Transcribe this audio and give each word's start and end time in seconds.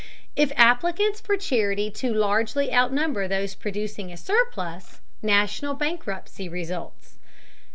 If 0.35 0.51
applicants 0.55 1.21
for 1.21 1.37
charity 1.37 1.91
too 1.91 2.11
largely 2.11 2.73
outnumber 2.73 3.27
those 3.27 3.53
producing 3.53 4.11
a 4.11 4.17
surplus, 4.17 4.99
national 5.21 5.75
bankruptcy 5.75 6.49
results. 6.49 7.19